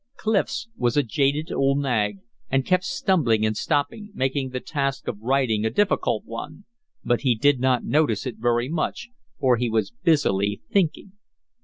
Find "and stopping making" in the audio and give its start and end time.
3.45-4.49